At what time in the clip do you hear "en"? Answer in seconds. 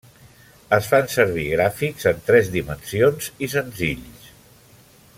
2.13-2.25